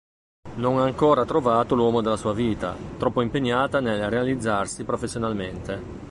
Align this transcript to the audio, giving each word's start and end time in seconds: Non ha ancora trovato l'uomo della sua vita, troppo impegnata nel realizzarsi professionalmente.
Non 0.55 0.79
ha 0.79 0.83
ancora 0.83 1.25
trovato 1.25 1.75
l'uomo 1.75 2.01
della 2.01 2.17
sua 2.17 2.33
vita, 2.33 2.75
troppo 2.97 3.21
impegnata 3.21 3.79
nel 3.81 4.09
realizzarsi 4.09 4.83
professionalmente. 4.83 5.99